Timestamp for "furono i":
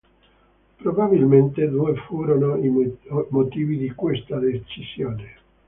1.95-2.71